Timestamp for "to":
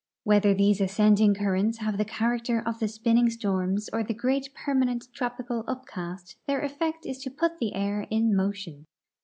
7.19-7.29